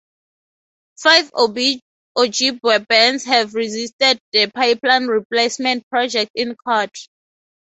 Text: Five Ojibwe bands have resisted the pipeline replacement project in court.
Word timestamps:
Five 0.97 1.29
Ojibwe 1.35 2.87
bands 2.87 3.23
have 3.25 3.53
resisted 3.53 4.19
the 4.31 4.47
pipeline 4.47 5.05
replacement 5.05 5.87
project 5.91 6.31
in 6.33 6.55
court. 6.55 6.97